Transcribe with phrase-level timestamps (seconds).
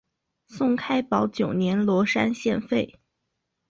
[0.47, 2.99] 宋开宝九年罗山县废。